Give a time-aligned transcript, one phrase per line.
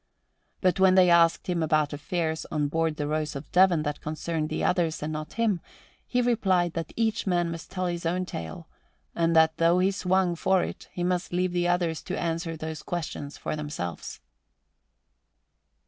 [0.61, 4.49] But when they asked him about affairs on board the Rose of Devon that concerned
[4.49, 5.61] the others and not him,
[6.07, 8.67] he replied that each man must tell his own tale
[9.13, 12.81] and that though he swung for it he must leave the others to answer those
[12.81, 14.19] questions for themselves.